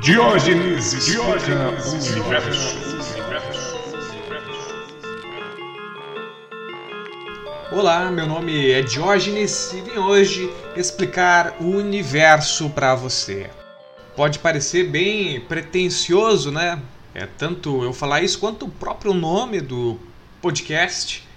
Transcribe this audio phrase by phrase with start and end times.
[0.00, 2.78] Diógenes explica o universo.
[7.70, 13.50] Olá, meu nome é Diógenes e vim hoje explicar o universo para você.
[14.16, 16.80] Pode parecer bem pretensioso, né?
[17.14, 20.00] É tanto eu falar isso quanto o próprio nome do
[20.40, 21.28] podcast.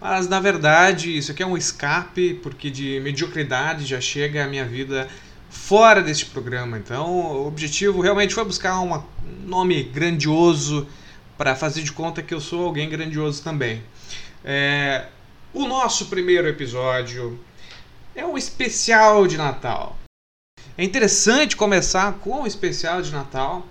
[0.00, 4.64] Mas na verdade, isso aqui é um escape, porque de mediocridade já chega a minha
[4.64, 5.08] vida
[5.54, 6.76] fora deste programa.
[6.76, 9.02] Então, o objetivo realmente foi buscar um
[9.46, 10.86] nome grandioso
[11.38, 13.82] para fazer de conta que eu sou alguém grandioso também.
[14.44, 15.06] É,
[15.54, 17.38] o nosso primeiro episódio
[18.14, 19.96] é um especial de Natal.
[20.76, 23.66] É interessante começar com um especial de Natal,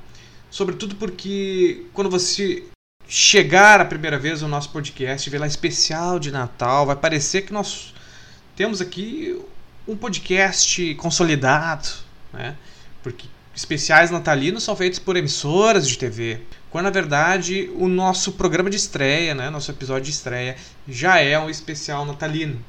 [0.49, 2.63] sobretudo porque quando você
[3.07, 7.53] chegar a primeira vez no nosso podcast, ver lá especial de Natal, vai parecer que
[7.53, 7.93] nós
[8.55, 9.39] temos aqui
[9.87, 11.89] um podcast consolidado,
[12.31, 12.55] né?
[13.01, 18.69] Porque especiais natalinos são feitos por emissoras de TV, quando na verdade o nosso programa
[18.69, 22.63] de estreia, né, nosso episódio de estreia, já é um especial natalino.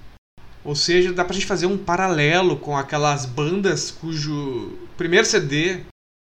[0.62, 5.80] Ou seja, dá pra gente fazer um paralelo com aquelas bandas cujo primeiro CD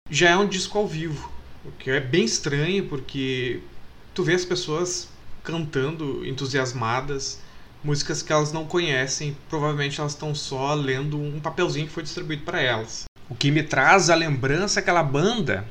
[0.09, 1.31] já é um disco ao vivo.
[1.65, 3.59] O que é bem estranho, porque
[4.13, 5.09] tu vê as pessoas
[5.43, 7.39] cantando entusiasmadas
[7.83, 12.43] músicas que elas não conhecem, provavelmente elas estão só lendo um papelzinho que foi distribuído
[12.43, 13.05] para elas.
[13.29, 15.65] O que me traz a lembrança aquela banda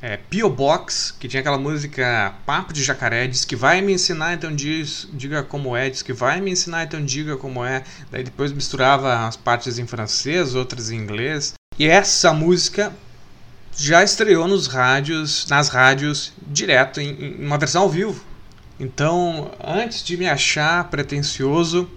[0.00, 0.50] é, P.O.
[0.50, 5.08] Box, que tinha aquela música Papo de Jacaré, diz que vai me ensinar, então diz,
[5.12, 7.82] diga como é, diz que vai me ensinar, então diga como é.
[8.10, 11.54] Daí depois misturava as partes em francês, outras em inglês.
[11.78, 12.92] E essa música
[13.76, 18.22] já estreou nos rádios, nas rádios, direto, em, em uma versão ao vivo.
[18.78, 21.90] Então, antes de me achar pretencioso,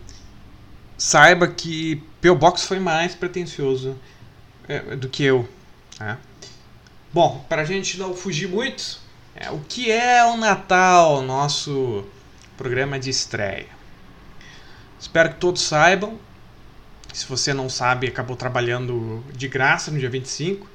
[0.98, 2.36] saiba que P.O.
[2.36, 3.98] Box foi mais pretencioso
[4.68, 5.48] é, do que eu.
[6.00, 6.18] Né?
[7.12, 9.00] Bom, para a gente não fugir muito,
[9.36, 12.06] é, o que é o Natal, nosso
[12.58, 13.68] programa de estreia?
[15.00, 16.18] Espero que todos saibam.
[17.14, 20.70] Se você não sabe, acabou trabalhando de graça no dia 25.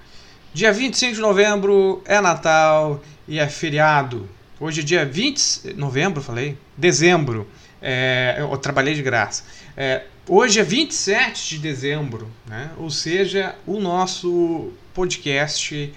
[0.53, 4.29] Dia 25 de novembro é Natal e é feriado.
[4.65, 6.57] Hoje é dia 20 de novembro, falei?
[6.75, 7.47] Dezembro.
[7.83, 9.45] É, eu trabalhei de graça.
[9.77, 12.71] É, hoje é 27 de dezembro, né?
[12.79, 15.93] ou seja, o nosso podcast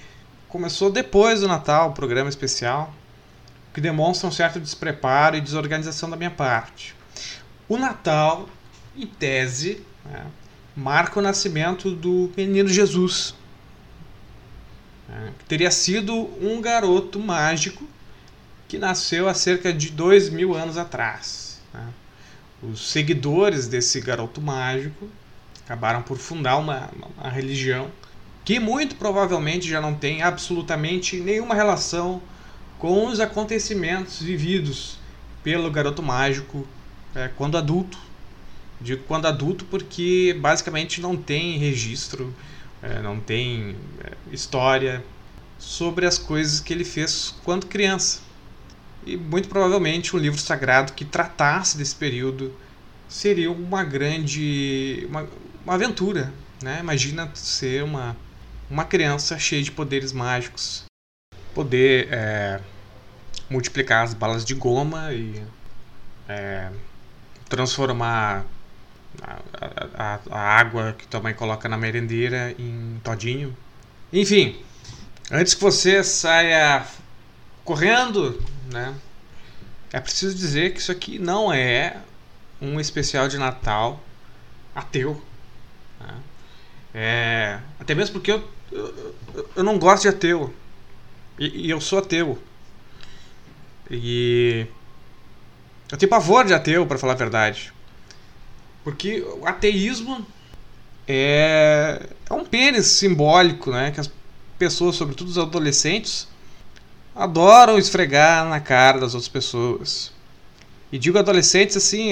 [0.50, 2.94] começou depois do Natal, o programa especial,
[3.74, 6.94] que demonstra um certo despreparo e desorganização da minha parte.
[7.70, 8.50] O Natal,
[8.98, 10.26] em tese, né,
[10.76, 13.34] marca o nascimento do menino Jesus,
[15.08, 17.88] né, que teria sido um garoto mágico
[18.68, 21.62] que nasceu há cerca de dois mil anos atrás.
[21.74, 21.88] Né.
[22.62, 25.08] Os seguidores desse garoto mágico
[25.64, 27.92] acabaram por fundar uma, uma religião
[28.44, 32.22] que muito provavelmente já não tem absolutamente nenhuma relação
[32.80, 34.98] com os acontecimentos vividos
[35.44, 36.66] pelo garoto mágico
[37.14, 37.98] é, quando adulto.
[38.80, 42.34] Digo quando adulto porque basicamente não tem registro,
[42.82, 45.04] é, não tem é, história
[45.58, 48.22] sobre as coisas que ele fez quando criança.
[49.08, 52.54] E muito provavelmente um livro sagrado que tratasse desse período
[53.08, 55.26] seria uma grande uma,
[55.64, 56.34] uma aventura.
[56.62, 56.80] Né?
[56.82, 58.16] Imagina ser uma
[58.70, 60.84] uma criança cheia de poderes mágicos,
[61.54, 62.60] poder é,
[63.50, 65.42] multiplicar as balas de goma e
[66.28, 66.70] é,
[67.48, 68.46] transformar
[69.22, 69.40] a,
[69.96, 73.56] a, a, água que tua mãe coloca na merendeira em todinho.
[74.12, 74.60] Enfim,
[75.32, 76.86] antes que você saia
[77.64, 78.38] correndo,
[78.72, 78.96] né?
[79.92, 81.98] É preciso dizer que isso aqui não é
[82.62, 84.04] um especial de Natal
[84.76, 85.22] ateu.
[86.00, 86.16] Né?
[86.94, 90.54] É, até mesmo porque eu eu, eu não gosto de ateu.
[91.40, 92.38] E, e, eu sou ateu.
[93.90, 94.66] E.
[95.92, 97.72] Eu tenho pavor de ateu, para falar a verdade.
[98.84, 100.26] Porque o ateísmo
[101.08, 103.92] é, é um pênis simbólico, né?
[103.92, 104.12] Que as
[104.58, 106.28] pessoas, sobretudo os adolescentes,
[107.18, 110.12] adoram esfregar na cara das outras pessoas.
[110.92, 112.12] E digo adolescentes assim,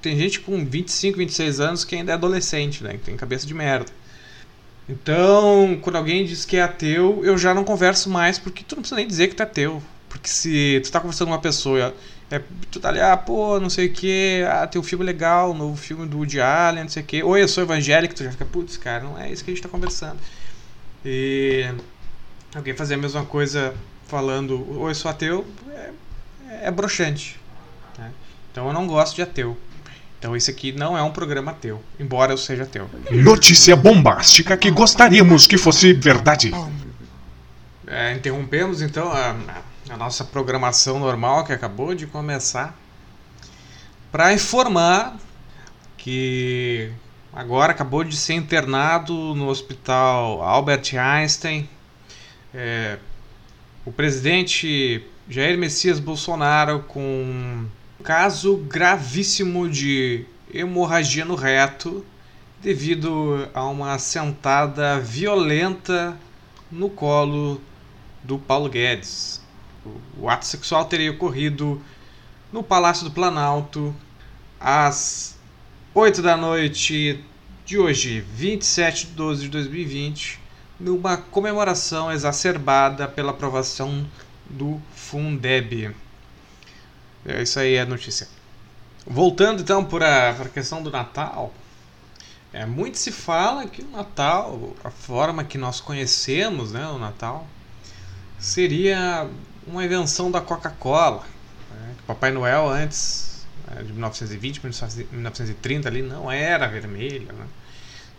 [0.00, 2.92] tem gente com 25, 26 anos que ainda é adolescente, né?
[2.92, 3.90] Que tem cabeça de merda.
[4.88, 8.82] Então, quando alguém diz que é ateu, eu já não converso mais, porque tu não
[8.82, 9.82] precisa nem dizer que tu é ateu.
[10.08, 11.92] Porque se tu tá conversando com uma pessoa,
[12.30, 12.40] é,
[12.70, 15.54] tu tá ali, ah, pô, não sei o que, ah, tem um filme legal, um
[15.54, 17.22] novo filme do Woody Allen, não sei o que.
[17.22, 19.62] Oi, eu sou evangélico, tu já fica, putz, cara, não é isso que a gente
[19.62, 20.18] tá conversando.
[21.04, 21.68] E
[22.54, 23.74] alguém fazer a mesma coisa
[24.06, 25.90] falando, oi, sou ateu, é,
[26.62, 27.38] é broxante.
[27.98, 28.10] Né?
[28.50, 29.56] Então eu não gosto de ateu.
[30.18, 32.88] Então esse aqui não é um programa teu, embora eu seja teu.
[33.10, 36.52] Notícia bombástica que gostaríamos que fosse verdade.
[37.86, 39.36] É, interrompemos então a,
[39.90, 42.76] a nossa programação normal que acabou de começar
[44.10, 45.16] para informar
[45.98, 46.90] que
[47.32, 51.68] agora acabou de ser internado no hospital Albert Einstein
[52.54, 52.98] é,
[53.86, 55.00] o presidente
[55.30, 57.68] Jair Messias Bolsonaro com um
[58.02, 62.04] caso gravíssimo de hemorragia no reto
[62.60, 66.18] devido a uma sentada violenta
[66.70, 67.60] no colo
[68.24, 69.40] do Paulo Guedes.
[70.18, 71.80] O ato sexual teria ocorrido
[72.52, 73.94] no Palácio do Planalto
[74.58, 75.38] às
[75.94, 77.22] 8 da noite
[77.64, 80.40] de hoje, 27 de 12 de 2020,
[80.78, 84.06] numa comemoração exacerbada pela aprovação
[84.48, 85.94] do Fundeb.
[87.24, 88.28] É, isso aí é notícia.
[89.06, 91.52] Voltando então para a questão do Natal,
[92.52, 97.46] é, muito se fala que o Natal, a forma que nós conhecemos né, o Natal,
[98.38, 99.28] seria
[99.66, 101.24] uma invenção da Coca-Cola.
[101.70, 101.94] Né?
[102.06, 104.62] Papai Noel antes né, de 1920,
[105.12, 107.32] 1930 ali não era vermelho.
[107.32, 107.46] Né?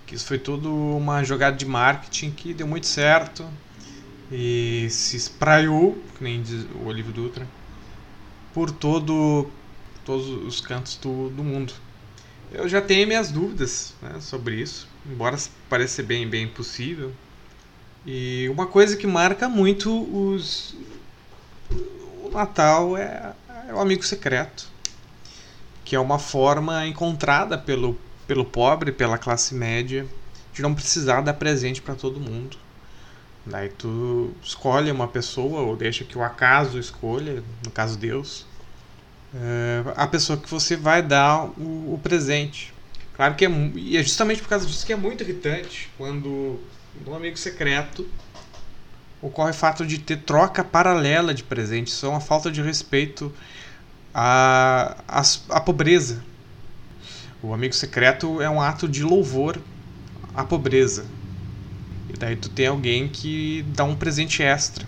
[0.08, 3.46] Que isso foi tudo uma jogada de marketing que deu muito certo
[4.32, 7.48] e se espraiou, que nem diz o Olívio Dutra,
[8.54, 9.48] por todo,
[10.06, 11.74] todos os cantos do, do mundo.
[12.52, 15.38] Eu já tenho minhas dúvidas né, sobre isso, embora
[15.70, 17.12] pareça bem, bem possível.
[18.06, 20.74] E uma coisa que marca muito os,
[22.24, 23.34] o Natal é,
[23.68, 24.70] é o amigo secreto,
[25.84, 30.06] que é uma forma encontrada pelo, pelo pobre, pela classe média,
[30.54, 32.58] de não precisar dar presente para todo mundo.
[33.46, 38.46] Daí tu escolhe uma pessoa ou deixa que o acaso escolha, no caso Deus,
[39.34, 42.74] é, a pessoa que você vai dar o, presente.
[43.16, 46.60] Claro que é, e é justamente por causa disso que é muito irritante quando
[47.06, 48.08] no amigo secreto
[49.22, 51.94] ocorre o fato de ter troca paralela de presentes.
[51.94, 53.34] Isso é uma falta de respeito
[54.14, 56.24] à, à, à pobreza.
[57.48, 59.58] O amigo secreto é um ato de louvor
[60.34, 61.06] à pobreza.
[62.10, 64.86] E daí tu tem alguém que dá um presente extra.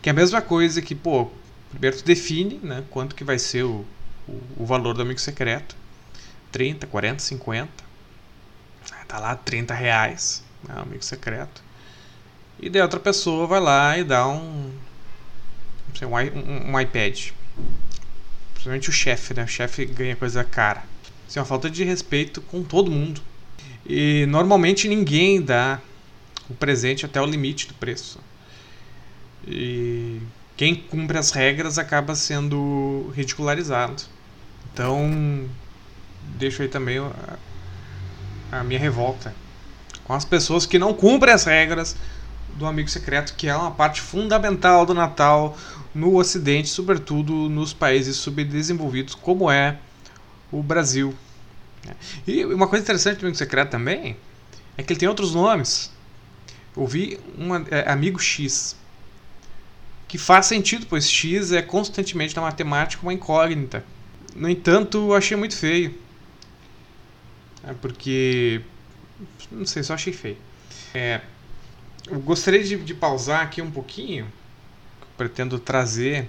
[0.00, 1.28] Que é a mesma coisa que, pô,
[1.68, 3.84] primeiro tu define né, quanto que vai ser o,
[4.28, 5.74] o, o valor do amigo secreto.
[6.52, 7.72] 30, 40, 50.
[9.08, 11.60] Tá lá 30 reais, né, amigo secreto.
[12.60, 14.70] E daí outra pessoa vai lá e dá um,
[15.92, 17.30] sei, um, um, um iPad.
[18.52, 19.42] Principalmente o chefe, né?
[19.42, 20.84] O chefe ganha coisa cara.
[21.28, 23.20] Isso é uma falta de respeito com todo mundo.
[23.84, 25.80] E normalmente ninguém dá
[26.48, 28.18] o presente até o limite do preço.
[29.46, 30.20] E
[30.56, 34.02] quem cumpre as regras acaba sendo ridicularizado.
[34.72, 35.48] Então,
[36.36, 37.38] deixo aí também a,
[38.60, 39.34] a minha revolta
[40.06, 41.96] com as pessoas que não cumprem as regras
[42.54, 45.56] do amigo secreto, que é uma parte fundamental do Natal
[45.94, 49.78] no Ocidente, sobretudo nos países subdesenvolvidos, como é
[50.58, 51.14] o Brasil.
[52.26, 54.16] E uma coisa interessante do amigo secreto também
[54.76, 55.90] é que ele tem outros nomes.
[56.74, 58.76] Ouvi um é, amigo X,
[60.08, 63.84] que faz sentido, pois X é constantemente na matemática uma incógnita.
[64.34, 65.94] No entanto, achei muito feio.
[67.64, 68.60] É porque.
[69.50, 70.36] Não sei, só achei feio.
[70.94, 71.20] É,
[72.06, 74.30] eu gostaria de, de pausar aqui um pouquinho.
[75.16, 76.28] Pretendo trazer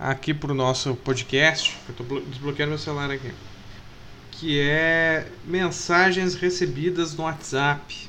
[0.00, 1.76] aqui para o nosso podcast.
[1.86, 3.30] Eu estou desbloqueando meu celular aqui.
[4.30, 8.08] Que é mensagens recebidas no WhatsApp.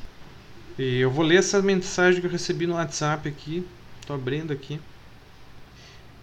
[0.80, 3.68] E eu vou ler essa mensagem que eu recebi no WhatsApp aqui.
[4.00, 4.80] Estou abrindo aqui.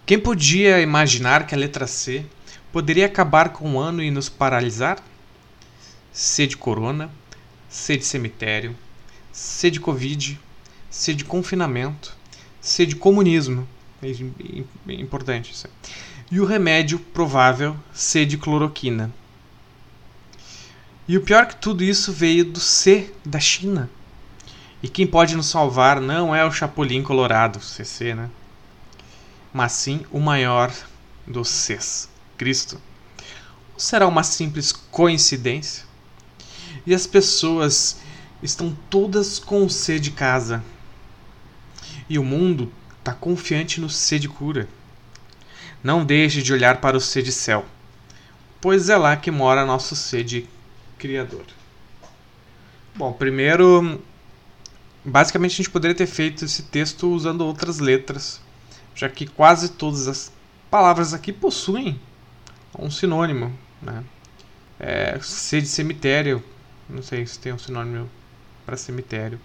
[0.07, 2.25] Quem podia imaginar que a letra C
[2.71, 4.97] poderia acabar com o ano e nos paralisar?
[6.11, 7.11] C de corona,
[7.69, 8.75] C de cemitério,
[9.31, 10.39] C de covid,
[10.89, 12.17] C de confinamento,
[12.59, 13.67] C de comunismo.
[14.87, 15.67] Importante isso.
[16.31, 19.11] E o remédio provável C de cloroquina.
[21.07, 23.89] E o pior que tudo isso veio do C da China.
[24.81, 28.29] E quem pode nos salvar não é o Chapolin Colorado, CC, né?
[29.51, 30.71] Mas sim o maior
[31.27, 32.79] dos Cs, Cristo.
[33.73, 35.83] Ou será uma simples coincidência?
[36.85, 37.97] E as pessoas
[38.41, 40.63] estão todas com o C de casa.
[42.07, 42.71] E o mundo
[43.09, 44.67] está confiante no C de cura.
[45.83, 47.65] Não deixe de olhar para o C de céu,
[48.61, 50.45] pois é lá que mora nosso C de
[50.97, 51.45] criador.
[52.95, 54.01] Bom, primeiro
[55.03, 58.41] Basicamente a gente poderia ter feito esse texto usando outras letras,
[58.93, 60.31] já que quase todas as
[60.69, 61.99] palavras aqui possuem
[62.77, 63.57] um sinônimo.
[63.81, 64.03] Né?
[64.77, 66.43] É, C de cemitério,
[66.89, 68.09] não sei se tem um sinônimo
[68.65, 69.39] para cemitério.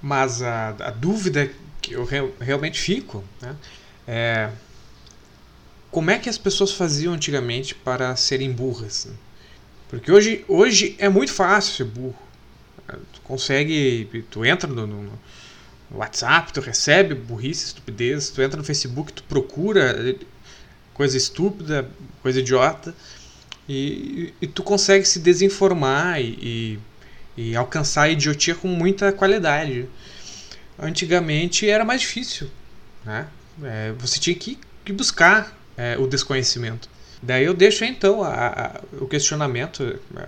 [0.00, 1.50] Mas a, a dúvida
[1.82, 3.56] que eu re realmente fico, né?
[4.06, 4.50] É,
[5.90, 9.04] como é que as pessoas faziam antigamente para serem burras?
[9.04, 9.14] Né?
[9.90, 12.18] Porque hoje, hoje é muito fácil ser burro.
[13.12, 15.18] Tu consegue, tu entra no, no,
[15.90, 20.16] WhatsApp, tu recebe burrice, estupidez, tu entra no Facebook, tu procura
[20.94, 21.88] coisa estúpida,
[22.22, 22.94] coisa idiota,
[23.68, 26.78] e, e tu consegue se desinformar e,
[27.36, 29.86] e alcançar a idiotia com muita qualidade.
[30.78, 32.50] Antigamente era mais difícil,
[33.04, 33.28] né?
[33.62, 36.88] É, você tinha que, que buscar é, o desconhecimento.
[37.22, 40.26] Daí eu deixo então a, a, o questionamento, é,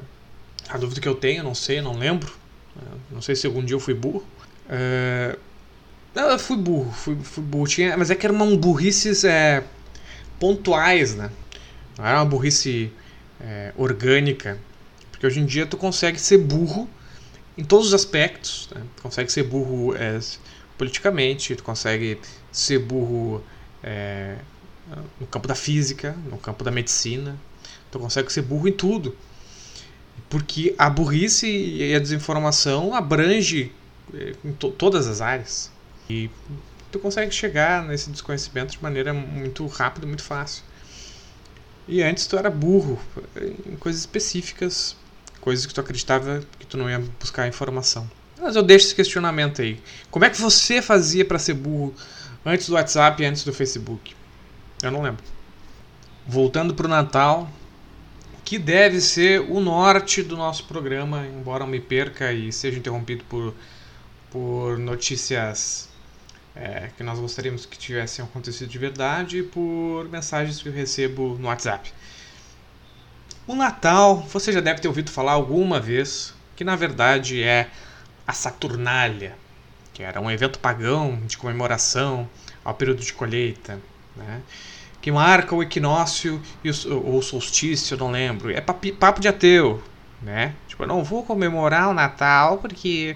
[0.69, 2.33] a dúvida que eu tenho, não sei, não lembro,
[2.77, 4.25] é, não sei se algum dia eu fui burro.
[4.69, 5.37] É,
[6.15, 9.65] eu fui burro, fui, fui burro, tinha, mas é que eram burrices é,
[10.39, 11.31] pontuais, né?
[11.99, 12.93] Não era uma burrice
[13.41, 14.59] é, orgânica,
[15.11, 16.89] porque hoje em dia tu consegue ser burro
[17.57, 18.83] em todos os aspectos, né?
[18.97, 20.19] tu consegue ser burro é,
[20.77, 22.19] politicamente, tu consegue
[22.51, 23.43] ser burro
[23.83, 24.37] é,
[25.21, 27.39] no campo da física, no campo da medicina,
[27.91, 29.17] tu consegue ser burro em tudo.
[30.29, 33.73] Porque a burrice e a desinformação abrange
[34.13, 35.71] é, em to todas as áreas.
[36.09, 36.31] E
[36.91, 40.63] tu consegue chegar nesse desconhecimento de maneira muito rápida, muito fácil.
[41.87, 42.99] E antes tu era burro
[43.67, 44.97] em coisas específicas,
[45.45, 48.11] coisas que tu acreditava que tu não ia buscar informação.
[48.41, 49.79] Mas eu deixo esse questionamento aí.
[50.11, 51.95] Como é que você fazia para ser burro
[52.47, 54.17] antes do WhatsApp e antes do Facebook?
[54.83, 55.23] Eu não lembro.
[56.27, 57.51] Voltando para o Natal,
[58.43, 63.23] que deve ser o norte do nosso programa, embora eu me perca e seja interrompido
[63.25, 63.55] por,
[64.31, 65.91] por notícias
[66.57, 71.37] é, que nós gostaríamos que tivessem acontecido de verdade e por mensagens que eu recebo
[71.39, 71.93] no WhatsApp.
[73.47, 77.69] O Natal, você já deve ter ouvido falar alguma vez, que na verdade é
[78.27, 79.37] a Saturnália,
[79.93, 82.27] que era um evento pagão de comemoração
[82.65, 83.79] ao período de colheita,
[84.17, 84.41] né?
[85.03, 86.41] que marca o equinócio
[87.05, 88.51] ou solstício, não lembro.
[88.51, 89.85] É papo de ateu,
[90.23, 90.55] né?
[90.67, 93.15] Tipo, eu não vou comemorar o Natal porque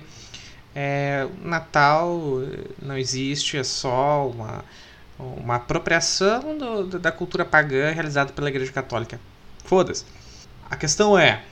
[0.75, 2.43] é, Natal
[2.83, 4.63] não existe, é só uma,
[5.19, 9.19] uma apropriação do, da cultura pagã realizada pela Igreja Católica.
[9.69, 10.03] Foda-se.
[10.71, 11.43] A questão é,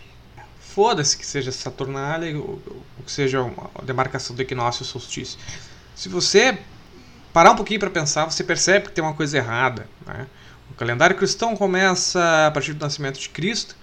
[0.58, 2.62] foda-se que seja Saturnália ou,
[3.04, 5.38] que seja uma demarcação do equinócio e solstício.
[5.94, 6.58] Se você
[7.30, 9.87] parar um pouquinho para pensar, você percebe que tem uma coisa errada.
[10.06, 10.26] Né?
[10.70, 13.76] O calendário cristão começa a partir do nascimento de Cristo,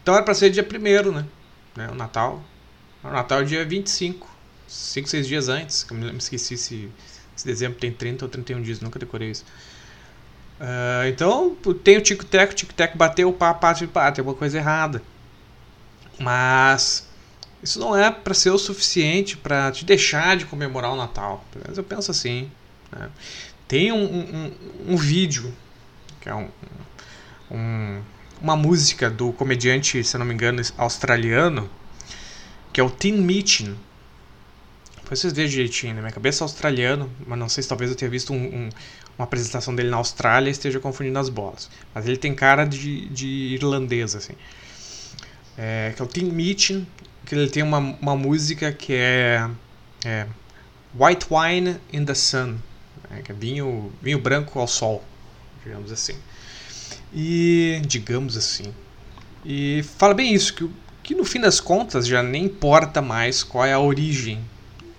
[0.00, 1.26] então era para ser dia 1 né?
[1.74, 1.88] né?
[1.90, 2.40] O Natal.
[3.02, 4.28] O Natal é dia 25,
[4.68, 5.84] 5, 6 dias antes.
[5.90, 6.88] Eu me esqueci se,
[7.34, 9.44] se dezembro tem 30 ou 31 dias, nunca decorei isso.
[10.62, 15.02] Uh, então, tem o tico-teco, tico-teco bateu, pá, pá, pá, tem uma coisa errada.
[16.20, 17.08] Mas
[17.60, 21.44] isso não é para ser o suficiente para te deixar de comemorar o Natal.
[21.56, 22.48] Menos eu penso assim.
[22.92, 23.10] Né?
[23.66, 24.52] Tem um, um,
[24.88, 25.52] um, vídeo,
[26.20, 26.48] que é um,
[27.50, 28.00] um,
[28.40, 31.68] uma música do comediante, se não me engano, australiano,
[32.72, 33.76] que é o Teen Meeting.
[35.10, 38.10] Vocês vejam direitinho, na minha cabeça é australiano, mas não sei se talvez eu tenha
[38.10, 38.70] visto um,
[39.18, 41.70] uma apresentação dele na Austrália esteja confundindo as bolas.
[41.94, 44.34] Mas ele tem cara de, de irlandês, assim.
[45.56, 46.86] É, que é o Teen Meeting,
[47.26, 49.48] que ele tem uma, uma música que é,
[50.04, 50.26] é
[50.98, 52.58] White Wine in the Sun,
[53.10, 55.04] né, que é vinho, vinho branco ao sol,
[55.62, 56.14] digamos assim.
[57.12, 58.72] E digamos assim.
[59.44, 60.70] E fala bem isso, que,
[61.02, 64.40] que no fim das contas já nem importa mais qual é a origem.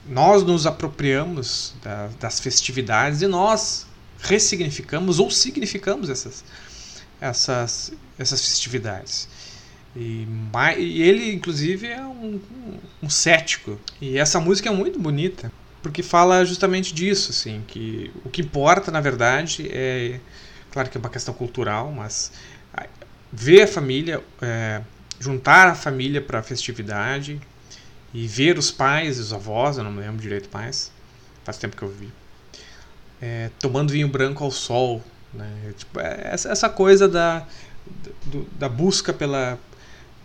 [0.07, 3.87] Nós nos apropriamos da, das festividades e nós
[4.23, 6.43] ressignificamos ou significamos essas,
[7.19, 9.27] essas, essas festividades.
[9.95, 10.27] E,
[10.77, 13.79] e ele, inclusive, é um, um, um, cético.
[14.01, 15.51] E essa música é muito bonita,
[15.83, 20.19] porque fala justamente disso, assim, que o que importa, na verdade, é...
[20.71, 22.31] Claro que é uma questão cultural, mas
[23.31, 24.81] ver a família, é,
[25.19, 27.39] juntar a família para a festividade
[28.13, 30.91] e ver os pais os avós, eu não me lembro direito mais,
[31.43, 32.09] faz tempo que eu vi,
[33.23, 35.01] é, tomando vinho branco ao sol.
[35.33, 35.73] Né?
[35.77, 37.47] Tipo, é essa, essa coisa da,
[38.25, 39.57] do, da busca pela,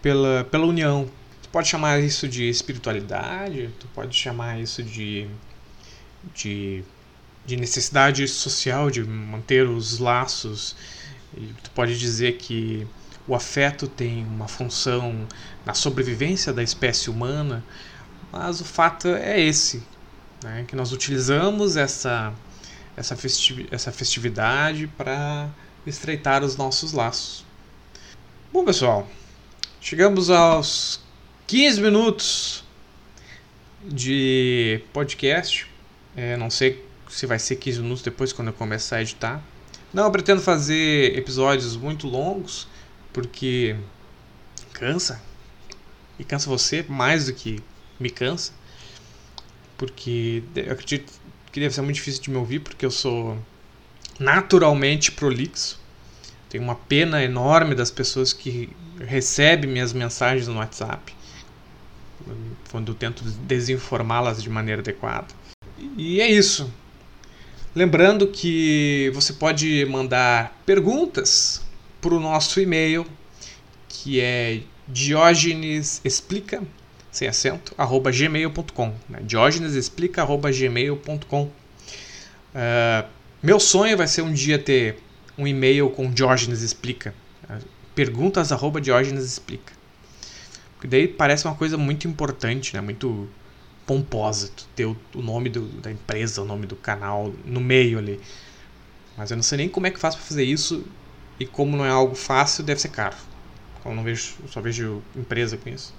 [0.03, 1.09] pela, pela união.
[1.41, 5.29] Tu pode chamar isso de espiritualidade, tu pode chamar isso de,
[6.35, 6.83] de,
[7.47, 10.75] de necessidade social de manter os laços.
[11.37, 12.85] E tu pode dizer que
[13.29, 15.25] o afeto tem uma função
[15.65, 17.63] na sobrevivência da espécie humana,
[18.33, 19.85] mas o fato é esse,
[20.43, 20.65] né?
[20.67, 22.33] que nós utilizamos essa,
[22.99, 25.49] essa, festi essa festividade para
[25.87, 27.45] estreitar os nossos laços.
[28.53, 29.09] Bom, pessoal,
[29.81, 31.01] Chegamos aos
[31.47, 32.65] 15 minutos
[33.83, 35.69] de podcast.
[36.17, 39.41] É, não sei se vai ser 15 minutos depois quando eu começar a editar.
[39.95, 42.67] Não, eu pretendo fazer episódios muito longos,
[43.13, 43.77] porque
[44.73, 45.23] cansa.
[46.19, 47.63] E cansa você mais do que
[48.01, 48.53] me cansa.
[49.77, 51.13] Porque eu acredito
[51.51, 53.39] que deve ser muito difícil de me ouvir, porque eu sou
[54.19, 55.79] naturalmente prolixo.
[56.49, 61.15] Tenho uma pena enorme das pessoas que recebem minhas mensagens no WhatsApp,
[62.71, 65.29] quando eu tento desinformá-las de maneira adequada.
[65.97, 66.71] E é isso.
[67.75, 71.63] Lembrando que você pode mandar perguntas
[72.01, 73.07] para o nosso e-mail,
[73.89, 76.63] que é diogenesexplica,
[77.11, 78.95] sem acento, arroba gmail.com.
[79.09, 79.21] Né?
[79.23, 81.45] Diogenesexplica, arroba gmail.com.
[81.45, 83.09] Uh,
[83.43, 84.99] meu sonho vai ser um dia ter
[85.37, 87.15] um e-mail com Diógenes Explica.
[87.95, 89.73] Perguntas arroba Diógenes Explica.
[90.75, 92.81] Porque daí parece uma coisa muito importante, né?
[92.81, 93.29] Muito
[93.87, 94.51] pomposa.
[94.55, 98.21] Tu ter o, o nome do, da empresa, o nome do canal no meio ali.
[99.17, 100.85] Mas eu não sei nem como é que faz para fazer isso.
[101.41, 103.17] E como não é algo fácil, deve ser caro.
[103.85, 105.95] Eu não vejo, só vejo empresa com isso.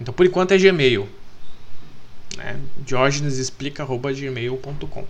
[0.00, 1.08] Então por enquanto é Gmail.
[2.36, 2.60] Né?
[2.78, 5.06] diogenesexplica.gmail.com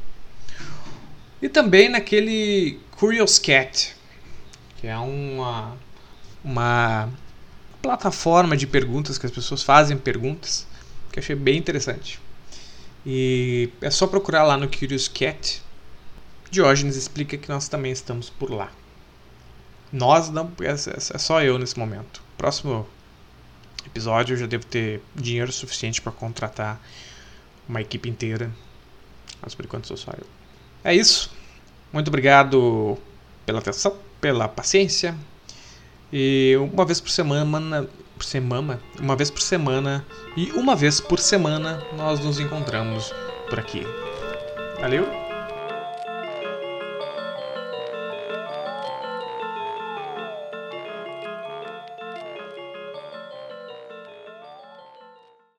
[1.43, 3.97] E também naquele Curious Cat,
[4.77, 5.77] que é uma,
[6.43, 7.11] uma
[7.83, 10.67] plataforma de perguntas que as pessoas fazem perguntas
[11.13, 12.19] que eu achei bem interessante.
[13.05, 15.63] E é só procurar lá no Curious Cat.
[16.51, 18.71] Diógenes explica que nós também estamos por lá.
[19.93, 22.23] Nós não, é, é só eu nesse momento.
[22.37, 22.87] Próximo
[23.89, 26.81] episódio eu já devo ter dinheiro suficiente para contratar
[27.69, 28.51] uma equipe inteira.
[29.41, 30.27] Mas por enquanto sou só eu.
[30.83, 31.31] É isso.
[31.93, 32.99] Muito obrigado
[33.45, 35.17] pela atenção, pela paciência.
[36.13, 40.05] E uma vez por semana, por semana, uma vez por semana
[40.37, 43.13] e uma vez por semana nós nos encontramos
[43.49, 43.83] por aqui.
[44.81, 45.28] Valeu?